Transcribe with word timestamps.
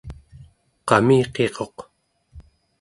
qamiqiquq 0.87 1.75